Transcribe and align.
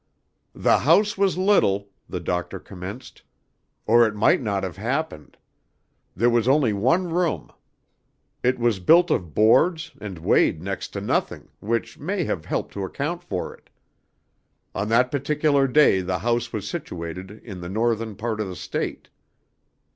"The 0.55 0.79
house 0.79 1.15
was 1.15 1.37
little," 1.37 1.89
the 2.09 2.19
doctor 2.19 2.59
commenced, 2.59 3.21
"or 3.85 4.03
it 4.07 4.15
might 4.15 4.41
not 4.41 4.63
have 4.63 4.77
happened. 4.77 5.37
There 6.15 6.27
was 6.31 6.47
only 6.47 6.73
one 6.73 7.11
room. 7.11 7.51
It 8.41 8.57
was 8.57 8.79
built 8.79 9.11
of 9.11 9.35
boards 9.35 9.91
and 10.01 10.17
weighed 10.17 10.59
next 10.59 10.87
to 10.93 11.01
nothing, 11.01 11.49
which 11.59 11.99
may 11.99 12.23
have 12.23 12.45
helped 12.45 12.73
to 12.73 12.83
account 12.83 13.21
for 13.23 13.53
it. 13.53 13.69
"On 14.73 14.89
that 14.89 15.11
particular 15.11 15.67
day 15.67 16.01
the 16.01 16.17
house 16.17 16.51
was 16.51 16.67
situated 16.67 17.29
in 17.43 17.61
the 17.61 17.69
northern 17.69 18.15
part 18.15 18.39
of 18.41 18.47
the 18.47 18.55
State." 18.55 19.07